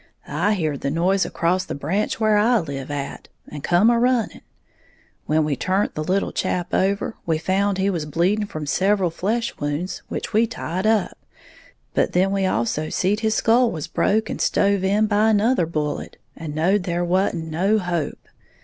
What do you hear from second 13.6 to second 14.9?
was broke and stove